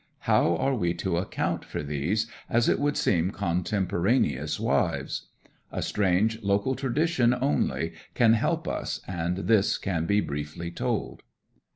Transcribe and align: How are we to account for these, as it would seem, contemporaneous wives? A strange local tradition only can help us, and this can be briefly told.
How 0.21 0.55
are 0.57 0.73
we 0.73 0.95
to 0.95 1.17
account 1.17 1.63
for 1.63 1.83
these, 1.83 2.25
as 2.49 2.67
it 2.67 2.79
would 2.79 2.97
seem, 2.97 3.29
contemporaneous 3.29 4.59
wives? 4.59 5.27
A 5.71 5.83
strange 5.83 6.41
local 6.41 6.73
tradition 6.73 7.35
only 7.39 7.93
can 8.15 8.33
help 8.33 8.67
us, 8.67 9.01
and 9.07 9.37
this 9.45 9.77
can 9.77 10.07
be 10.07 10.19
briefly 10.19 10.71
told. 10.71 11.21